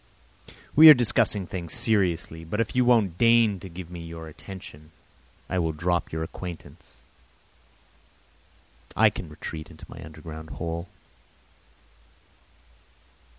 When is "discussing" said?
0.95-1.45